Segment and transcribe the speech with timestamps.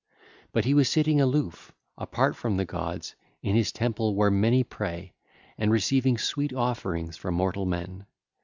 [0.51, 3.13] But he was sitting aloof, apart from the gods,
[3.43, 5.13] in his temple where many pray,
[5.59, 8.07] and receiving sweet offerings from mortal men.